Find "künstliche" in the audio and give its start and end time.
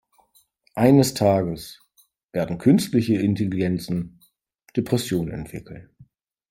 2.57-3.17